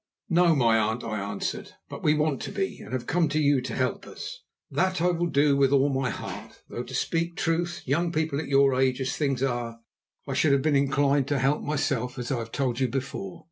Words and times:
"No, 0.29 0.55
my 0.55 0.79
aunt," 0.79 1.03
I 1.03 1.19
answered; 1.19 1.73
"but 1.87 2.01
we 2.01 2.15
want 2.15 2.41
to 2.41 2.51
be, 2.51 2.79
and 2.79 2.91
have 2.91 3.05
come 3.05 3.29
to 3.29 3.39
you 3.39 3.61
to 3.61 3.75
help 3.75 4.07
us." 4.07 4.41
"That 4.71 4.99
I 4.99 5.11
will 5.11 5.27
do 5.27 5.55
with 5.55 5.71
all 5.71 5.89
my 5.89 6.09
heart, 6.09 6.63
though 6.67 6.81
to 6.81 6.95
speak 6.95 7.35
truth, 7.35 7.83
young 7.85 8.11
people, 8.11 8.39
at 8.39 8.47
your 8.47 8.73
age, 8.73 8.99
as 8.99 9.15
things 9.15 9.43
are, 9.43 9.79
I 10.25 10.33
should 10.33 10.53
have 10.53 10.63
been 10.63 10.75
inclined 10.75 11.27
to 11.27 11.37
help 11.37 11.61
myself, 11.61 12.17
as 12.17 12.31
I 12.31 12.39
have 12.39 12.51
told 12.51 12.79
you 12.79 12.87
before. 12.87 13.39